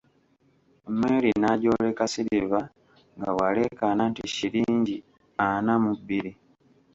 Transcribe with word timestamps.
Merry 0.99 1.31
n'agyoleka 1.41 2.03
Silver 2.13 2.63
nga 3.17 3.29
bw'aleekaana 3.35 4.03
nti 4.11 4.23
shillingi 4.35 4.97
ana 5.45 5.73
mu 5.83 5.91
bbiri. 5.99 6.31